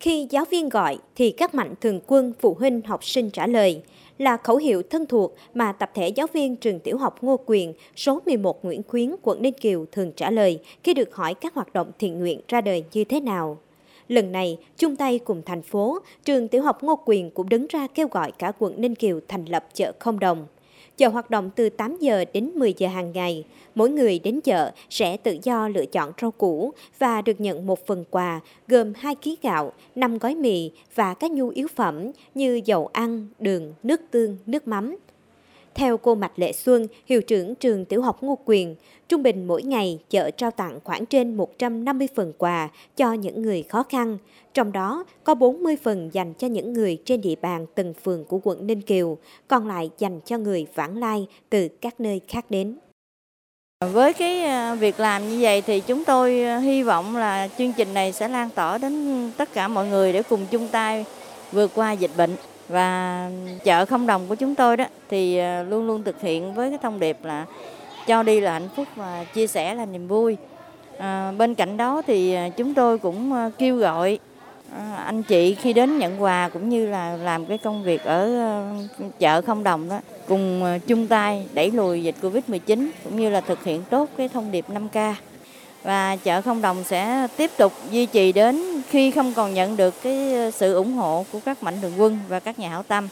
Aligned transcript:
Khi 0.00 0.26
giáo 0.30 0.44
viên 0.44 0.68
gọi 0.68 0.98
thì 1.16 1.30
các 1.30 1.54
mạnh 1.54 1.74
thường 1.80 2.00
quân 2.06 2.32
phụ 2.40 2.54
huynh 2.54 2.82
học 2.82 3.04
sinh 3.04 3.30
trả 3.30 3.46
lời 3.46 3.82
là 4.18 4.36
khẩu 4.36 4.56
hiệu 4.56 4.82
thân 4.82 5.06
thuộc 5.06 5.34
mà 5.54 5.72
tập 5.72 5.90
thể 5.94 6.08
giáo 6.08 6.26
viên 6.32 6.56
trường 6.56 6.80
tiểu 6.80 6.98
học 6.98 7.22
Ngô 7.22 7.40
Quyền 7.46 7.72
số 7.96 8.22
11 8.26 8.64
Nguyễn 8.64 8.82
Khuyến, 8.88 9.14
quận 9.22 9.42
Ninh 9.42 9.52
Kiều 9.52 9.86
thường 9.92 10.12
trả 10.16 10.30
lời 10.30 10.58
khi 10.84 10.94
được 10.94 11.14
hỏi 11.14 11.34
các 11.34 11.54
hoạt 11.54 11.72
động 11.72 11.92
thiện 11.98 12.18
nguyện 12.18 12.40
ra 12.48 12.60
đời 12.60 12.84
như 12.92 13.04
thế 13.04 13.20
nào. 13.20 13.58
Lần 14.08 14.32
này, 14.32 14.58
chung 14.76 14.96
tay 14.96 15.18
cùng 15.18 15.42
thành 15.46 15.62
phố, 15.62 15.98
trường 16.24 16.48
tiểu 16.48 16.62
học 16.62 16.82
Ngô 16.82 16.96
Quyền 17.04 17.30
cũng 17.30 17.48
đứng 17.48 17.66
ra 17.66 17.86
kêu 17.94 18.08
gọi 18.08 18.32
cả 18.32 18.52
quận 18.58 18.80
Ninh 18.80 18.94
Kiều 18.94 19.20
thành 19.28 19.44
lập 19.44 19.66
chợ 19.74 19.92
không 19.98 20.18
đồng. 20.18 20.46
Chợ 21.00 21.08
hoạt 21.08 21.30
động 21.30 21.50
từ 21.56 21.68
8 21.68 21.96
giờ 22.00 22.24
đến 22.32 22.50
10 22.54 22.74
giờ 22.76 22.88
hàng 22.88 23.12
ngày. 23.12 23.44
Mỗi 23.74 23.90
người 23.90 24.18
đến 24.18 24.40
chợ 24.40 24.70
sẽ 24.90 25.16
tự 25.16 25.38
do 25.42 25.68
lựa 25.68 25.86
chọn 25.86 26.12
rau 26.20 26.30
củ 26.30 26.72
và 26.98 27.22
được 27.22 27.40
nhận 27.40 27.66
một 27.66 27.86
phần 27.86 28.04
quà 28.10 28.40
gồm 28.68 28.92
2 28.96 29.14
kg 29.14 29.30
gạo, 29.42 29.72
5 29.94 30.18
gói 30.18 30.34
mì 30.34 30.70
và 30.94 31.14
các 31.14 31.30
nhu 31.30 31.48
yếu 31.48 31.68
phẩm 31.76 32.10
như 32.34 32.60
dầu 32.64 32.86
ăn, 32.86 33.26
đường, 33.38 33.74
nước 33.82 34.00
tương, 34.10 34.36
nước 34.46 34.68
mắm. 34.68 34.96
Theo 35.74 35.96
cô 35.96 36.14
Mạch 36.14 36.38
Lệ 36.38 36.52
Xuân, 36.52 36.86
hiệu 37.06 37.22
trưởng 37.22 37.54
trường 37.54 37.84
tiểu 37.84 38.02
học 38.02 38.22
Ngô 38.22 38.38
Quyền, 38.44 38.76
trung 39.08 39.22
bình 39.22 39.46
mỗi 39.46 39.62
ngày 39.62 39.98
chợ 40.10 40.30
trao 40.30 40.50
tặng 40.50 40.78
khoảng 40.84 41.06
trên 41.06 41.34
150 41.34 42.08
phần 42.14 42.32
quà 42.38 42.68
cho 42.96 43.12
những 43.12 43.42
người 43.42 43.62
khó 43.62 43.82
khăn, 43.82 44.18
trong 44.54 44.72
đó 44.72 45.04
có 45.24 45.34
40 45.34 45.76
phần 45.82 46.10
dành 46.12 46.34
cho 46.34 46.46
những 46.46 46.72
người 46.72 46.98
trên 47.04 47.20
địa 47.20 47.34
bàn 47.42 47.66
từng 47.74 47.94
phường 47.94 48.24
của 48.24 48.40
quận 48.42 48.66
Ninh 48.66 48.80
Kiều, 48.80 49.18
còn 49.48 49.68
lại 49.68 49.90
dành 49.98 50.20
cho 50.24 50.38
người 50.38 50.66
vãng 50.74 50.96
lai 50.96 51.26
từ 51.50 51.68
các 51.68 52.00
nơi 52.00 52.20
khác 52.28 52.44
đến. 52.50 52.78
Với 53.92 54.12
cái 54.12 54.42
à, 54.42 54.74
việc 54.74 55.00
làm 55.00 55.28
như 55.28 55.38
vậy 55.40 55.62
thì 55.62 55.80
chúng 55.80 56.04
tôi 56.04 56.42
à, 56.42 56.58
hy 56.58 56.82
vọng 56.82 57.16
là 57.16 57.48
chương 57.58 57.72
trình 57.72 57.94
này 57.94 58.12
sẽ 58.12 58.28
lan 58.28 58.50
tỏa 58.54 58.78
đến 58.78 59.30
tất 59.36 59.52
cả 59.54 59.68
mọi 59.68 59.88
người 59.88 60.12
để 60.12 60.22
cùng 60.22 60.46
chung 60.50 60.68
tay 60.68 61.04
vượt 61.52 61.70
qua 61.74 61.92
dịch 61.92 62.10
bệnh 62.16 62.36
và 62.70 63.30
chợ 63.64 63.86
không 63.86 64.06
đồng 64.06 64.26
của 64.28 64.34
chúng 64.34 64.54
tôi 64.54 64.76
đó 64.76 64.84
thì 65.08 65.38
ờ, 65.38 65.62
luôn 65.62 65.86
luôn 65.86 66.02
thực 66.02 66.20
hiện 66.20 66.54
với 66.54 66.70
cái 66.70 66.78
thông 66.82 67.00
điệp 67.00 67.24
là 67.24 67.46
cho 68.06 68.22
đi 68.22 68.40
là 68.40 68.52
hạnh 68.52 68.68
phúc 68.76 68.88
và 68.96 69.24
chia 69.34 69.46
sẻ 69.46 69.74
là 69.74 69.86
niềm 69.86 70.08
vui. 70.08 70.36
À, 70.98 71.32
bên 71.38 71.54
cạnh 71.54 71.76
đó 71.76 72.02
thì 72.06 72.34
ờ, 72.34 72.48
chúng 72.56 72.74
tôi 72.74 72.98
cũng 72.98 73.50
kêu 73.58 73.76
gọi 73.76 74.18
anh 75.04 75.22
chị 75.22 75.54
khi 75.54 75.72
đến 75.72 75.98
nhận 75.98 76.22
quà 76.22 76.48
cũng 76.52 76.68
như 76.68 76.86
là 76.90 77.16
làm 77.16 77.46
cái 77.46 77.58
công 77.58 77.82
việc 77.82 78.04
ở 78.04 78.30
chợ 79.18 79.42
không 79.42 79.64
đồng 79.64 79.88
đó 79.88 80.00
cùng 80.28 80.78
chung 80.86 81.06
tay 81.06 81.46
đẩy 81.52 81.70
lùi 81.70 82.02
dịch 82.02 82.14
Covid-19 82.22 82.88
cũng 83.04 83.16
như 83.16 83.30
là 83.30 83.40
thực 83.40 83.64
hiện 83.64 83.82
tốt 83.90 84.08
cái 84.16 84.28
thông 84.28 84.50
điệp 84.50 84.64
5K 84.68 85.14
và 85.82 86.16
chợ 86.16 86.42
không 86.42 86.62
đồng 86.62 86.84
sẽ 86.84 87.26
tiếp 87.36 87.50
tục 87.56 87.72
duy 87.90 88.06
trì 88.06 88.32
đến 88.32 88.62
khi 88.88 89.10
không 89.10 89.32
còn 89.36 89.54
nhận 89.54 89.76
được 89.76 89.94
cái 90.02 90.50
sự 90.52 90.74
ủng 90.74 90.92
hộ 90.92 91.24
của 91.32 91.40
các 91.44 91.62
mạnh 91.62 91.74
thường 91.82 91.92
quân 91.98 92.18
và 92.28 92.40
các 92.40 92.58
nhà 92.58 92.68
hảo 92.68 92.82
tâm. 92.82 93.08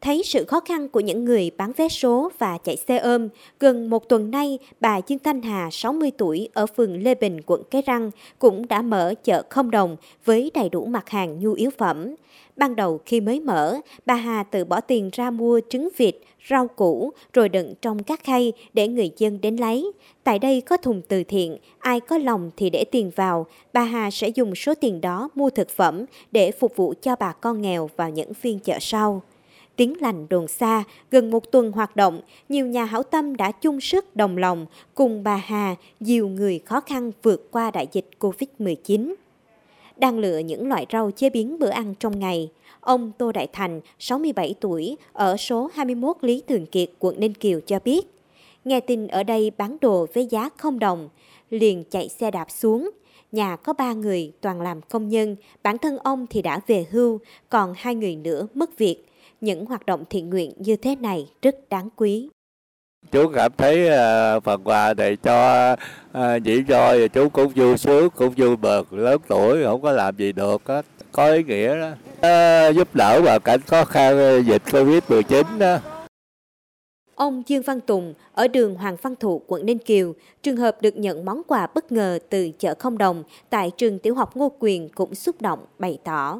Thấy 0.00 0.22
sự 0.24 0.44
khó 0.44 0.60
khăn 0.60 0.88
của 0.88 1.00
những 1.00 1.24
người 1.24 1.50
bán 1.56 1.72
vé 1.76 1.88
số 1.88 2.30
và 2.38 2.58
chạy 2.64 2.76
xe 2.76 2.98
ôm, 2.98 3.28
gần 3.60 3.90
một 3.90 4.08
tuần 4.08 4.30
nay, 4.30 4.58
bà 4.80 5.00
Dương 5.06 5.18
Thanh 5.18 5.42
Hà, 5.42 5.68
60 5.72 6.10
tuổi, 6.18 6.48
ở 6.54 6.66
phường 6.66 7.02
Lê 7.02 7.14
Bình, 7.14 7.40
quận 7.46 7.62
Cái 7.70 7.82
Răng, 7.86 8.10
cũng 8.38 8.68
đã 8.68 8.82
mở 8.82 9.14
chợ 9.24 9.42
không 9.48 9.70
đồng 9.70 9.96
với 10.24 10.50
đầy 10.54 10.68
đủ 10.68 10.84
mặt 10.84 11.08
hàng 11.08 11.40
nhu 11.40 11.52
yếu 11.52 11.70
phẩm. 11.78 12.14
Ban 12.56 12.76
đầu 12.76 13.00
khi 13.06 13.20
mới 13.20 13.40
mở, 13.40 13.76
bà 14.06 14.14
Hà 14.14 14.42
tự 14.42 14.64
bỏ 14.64 14.80
tiền 14.80 15.10
ra 15.12 15.30
mua 15.30 15.60
trứng 15.70 15.88
vịt, 15.96 16.16
rau 16.50 16.68
củ, 16.68 17.10
rồi 17.32 17.48
đựng 17.48 17.74
trong 17.82 18.02
các 18.02 18.24
khay 18.24 18.52
để 18.72 18.88
người 18.88 19.10
dân 19.16 19.40
đến 19.40 19.56
lấy. 19.56 19.92
Tại 20.24 20.38
đây 20.38 20.60
có 20.60 20.76
thùng 20.76 21.02
từ 21.08 21.24
thiện, 21.24 21.58
ai 21.78 22.00
có 22.00 22.18
lòng 22.18 22.50
thì 22.56 22.70
để 22.70 22.84
tiền 22.90 23.10
vào. 23.16 23.46
Bà 23.72 23.82
Hà 23.82 24.10
sẽ 24.10 24.28
dùng 24.28 24.54
số 24.54 24.74
tiền 24.74 25.00
đó 25.00 25.28
mua 25.34 25.50
thực 25.50 25.70
phẩm 25.70 26.04
để 26.32 26.50
phục 26.52 26.76
vụ 26.76 26.94
cho 27.02 27.16
bà 27.16 27.32
con 27.32 27.62
nghèo 27.62 27.90
vào 27.96 28.10
những 28.10 28.34
phiên 28.34 28.58
chợ 28.58 28.78
sau. 28.80 29.22
Tiếng 29.76 30.00
lành 30.00 30.26
đồn 30.30 30.48
xa, 30.48 30.84
gần 31.10 31.30
một 31.30 31.52
tuần 31.52 31.72
hoạt 31.72 31.96
động, 31.96 32.20
nhiều 32.48 32.66
nhà 32.66 32.84
hảo 32.84 33.02
tâm 33.02 33.36
đã 33.36 33.52
chung 33.52 33.80
sức 33.80 34.16
đồng 34.16 34.36
lòng 34.36 34.66
cùng 34.94 35.24
bà 35.24 35.36
Hà 35.36 35.74
dìu 36.00 36.28
người 36.28 36.58
khó 36.58 36.80
khăn 36.80 37.12
vượt 37.22 37.50
qua 37.50 37.70
đại 37.70 37.86
dịch 37.92 38.08
Covid-19. 38.20 39.14
Đang 39.96 40.18
lựa 40.18 40.38
những 40.38 40.68
loại 40.68 40.86
rau 40.92 41.10
chế 41.10 41.30
biến 41.30 41.58
bữa 41.58 41.70
ăn 41.70 41.94
trong 42.00 42.18
ngày, 42.18 42.50
ông 42.80 43.12
Tô 43.18 43.32
Đại 43.32 43.46
Thành, 43.52 43.80
67 43.98 44.54
tuổi, 44.60 44.96
ở 45.12 45.36
số 45.36 45.70
21 45.74 46.16
Lý 46.20 46.42
Thường 46.48 46.66
Kiệt, 46.66 46.90
quận 46.98 47.20
Ninh 47.20 47.34
Kiều 47.34 47.60
cho 47.60 47.78
biết, 47.84 48.06
nghe 48.64 48.80
tin 48.80 49.06
ở 49.06 49.22
đây 49.22 49.50
bán 49.58 49.76
đồ 49.80 50.06
với 50.14 50.26
giá 50.26 50.48
không 50.56 50.78
đồng, 50.78 51.08
liền 51.50 51.84
chạy 51.90 52.08
xe 52.08 52.30
đạp 52.30 52.50
xuống. 52.50 52.90
Nhà 53.32 53.56
có 53.56 53.72
ba 53.72 53.92
người 53.92 54.32
toàn 54.40 54.60
làm 54.60 54.80
công 54.80 55.08
nhân, 55.08 55.36
bản 55.62 55.78
thân 55.78 55.98
ông 55.98 56.26
thì 56.30 56.42
đã 56.42 56.60
về 56.66 56.86
hưu, 56.90 57.18
còn 57.48 57.74
hai 57.76 57.94
người 57.94 58.16
nữa 58.16 58.46
mất 58.54 58.78
việc 58.78 59.04
những 59.40 59.66
hoạt 59.66 59.86
động 59.86 60.04
thiện 60.10 60.30
nguyện 60.30 60.52
như 60.56 60.76
thế 60.76 60.96
này 60.96 61.30
rất 61.42 61.68
đáng 61.68 61.88
quý. 61.96 62.28
Chú 63.10 63.28
cảm 63.34 63.52
thấy 63.56 63.88
uh, 63.88 64.44
phần 64.44 64.60
quà 64.64 64.94
này 64.94 65.16
cho 65.16 65.72
uh, 66.18 66.42
dĩ 66.42 66.62
do 66.68 66.94
và 66.98 67.08
chú 67.12 67.28
cũng 67.28 67.52
vui 67.54 67.78
sướng, 67.78 68.10
cũng 68.10 68.34
vui 68.36 68.56
mừng, 68.56 68.86
lớn 68.90 69.20
tuổi 69.28 69.64
không 69.64 69.82
có 69.82 69.92
làm 69.92 70.16
gì 70.16 70.32
được, 70.32 70.62
đó. 70.68 70.82
có 71.12 71.26
ý 71.26 71.42
nghĩa 71.42 71.80
đó. 71.80 71.88
Uh, 71.88 72.76
giúp 72.76 72.94
đỡ 72.94 73.20
vào 73.22 73.40
cảnh 73.40 73.60
khó 73.66 73.84
khăn 73.84 74.42
dịch 74.46 74.62
Covid-19 74.66 75.58
đó. 75.58 75.78
Ông 77.14 77.42
Dương 77.46 77.62
Văn 77.62 77.80
Tùng 77.80 78.14
ở 78.32 78.48
đường 78.48 78.74
Hoàng 78.74 78.96
Văn 79.02 79.14
Thụ, 79.16 79.42
quận 79.46 79.66
Ninh 79.66 79.78
Kiều, 79.78 80.12
trường 80.42 80.56
hợp 80.56 80.76
được 80.80 80.96
nhận 80.96 81.24
món 81.24 81.42
quà 81.48 81.66
bất 81.74 81.92
ngờ 81.92 82.18
từ 82.30 82.50
chợ 82.58 82.74
không 82.78 82.98
đồng 82.98 83.22
tại 83.50 83.70
trường 83.76 83.98
tiểu 83.98 84.14
học 84.14 84.36
Ngô 84.36 84.52
Quyền 84.58 84.88
cũng 84.88 85.14
xúc 85.14 85.42
động 85.42 85.58
bày 85.78 85.98
tỏ. 86.04 86.38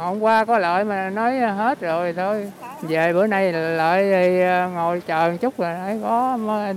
Hôm 0.00 0.20
qua 0.20 0.44
có 0.44 0.58
lợi 0.58 0.84
mà 0.84 1.10
nói 1.10 1.38
hết 1.38 1.80
rồi 1.80 2.12
thôi. 2.12 2.52
Về 2.82 3.12
bữa 3.12 3.26
nay 3.26 3.52
lại 3.52 4.12
ờ, 4.42 4.68
ngồi 4.68 5.00
chờ 5.06 5.30
một 5.30 5.36
chút 5.40 5.58
rồi 5.58 5.74
thấy 5.84 5.98
có 6.02 6.38
ờ, 6.48 6.74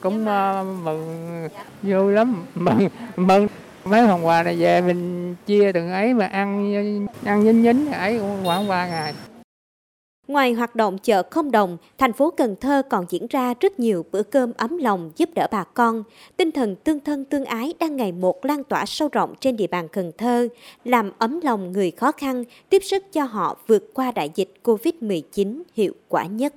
cũng 0.00 0.26
ờ, 0.26 0.64
mừng 0.82 1.48
vui 1.82 2.12
lắm, 2.12 2.44
mừng 2.54 2.88
mừng 3.16 3.46
mấy 3.84 4.06
phần 4.06 4.26
quà 4.26 4.42
này 4.42 4.56
về 4.56 4.80
mình 4.80 5.34
chia 5.46 5.72
từng 5.72 5.90
ấy 5.90 6.14
mà 6.14 6.26
ăn 6.26 6.74
ăn 7.24 7.42
dính 7.42 7.62
nhính 7.62 7.92
ấy 7.92 8.18
cũng 8.18 8.40
khoảng 8.44 8.68
ba 8.68 8.86
ngày. 8.86 9.14
Ngoài 10.28 10.52
hoạt 10.52 10.76
động 10.76 10.98
chợ 10.98 11.22
không 11.30 11.50
đồng, 11.50 11.76
thành 11.98 12.12
phố 12.12 12.30
Cần 12.30 12.56
Thơ 12.60 12.82
còn 12.90 13.06
diễn 13.08 13.26
ra 13.30 13.54
rất 13.60 13.80
nhiều 13.80 14.04
bữa 14.12 14.22
cơm 14.22 14.52
ấm 14.56 14.78
lòng 14.78 15.10
giúp 15.16 15.28
đỡ 15.34 15.46
bà 15.50 15.64
con. 15.64 16.02
Tinh 16.36 16.52
thần 16.52 16.76
tương 16.76 17.00
thân 17.00 17.24
tương 17.24 17.44
ái 17.44 17.74
đang 17.80 17.96
ngày 17.96 18.12
một 18.12 18.44
lan 18.44 18.64
tỏa 18.64 18.86
sâu 18.86 19.08
rộng 19.12 19.34
trên 19.40 19.56
địa 19.56 19.66
bàn 19.66 19.88
Cần 19.88 20.12
Thơ, 20.18 20.48
làm 20.84 21.12
ấm 21.18 21.40
lòng 21.42 21.72
người 21.72 21.90
khó 21.90 22.12
khăn, 22.12 22.44
tiếp 22.68 22.82
sức 22.84 23.12
cho 23.12 23.24
họ 23.24 23.56
vượt 23.66 23.94
qua 23.94 24.10
đại 24.10 24.30
dịch 24.34 24.54
COVID-19 24.64 25.62
hiệu 25.74 25.92
quả 26.08 26.26
nhất. 26.26 26.54